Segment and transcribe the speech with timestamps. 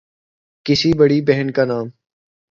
[0.65, 1.87] کی بڑی بہن کا نام